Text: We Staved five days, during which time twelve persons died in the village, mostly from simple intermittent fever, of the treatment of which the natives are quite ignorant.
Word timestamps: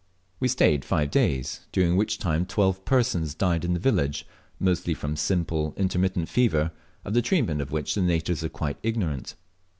We 0.39 0.47
Staved 0.47 0.83
five 0.83 1.11
days, 1.11 1.67
during 1.71 1.95
which 1.95 2.17
time 2.17 2.47
twelve 2.47 2.83
persons 2.85 3.35
died 3.35 3.63
in 3.63 3.75
the 3.75 3.79
village, 3.79 4.25
mostly 4.59 4.95
from 4.95 5.15
simple 5.15 5.75
intermittent 5.77 6.27
fever, 6.27 6.71
of 7.05 7.13
the 7.13 7.21
treatment 7.21 7.61
of 7.61 7.71
which 7.71 7.93
the 7.93 8.01
natives 8.01 8.43
are 8.43 8.49
quite 8.49 8.79
ignorant. 8.81 9.35